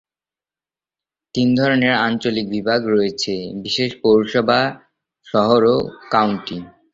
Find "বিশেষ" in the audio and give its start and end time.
3.63-3.89